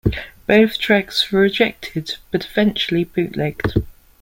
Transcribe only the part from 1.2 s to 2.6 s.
were rejected but